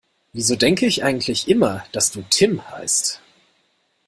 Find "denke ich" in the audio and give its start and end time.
0.55-1.03